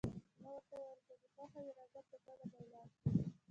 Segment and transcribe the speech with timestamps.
[0.41, 3.01] ما ورته وویل: که دې خوښه وي راځه، په ګډه به ولاړ شو.